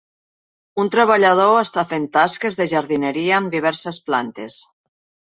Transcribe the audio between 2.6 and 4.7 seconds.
de jardineria amb diverses plantes.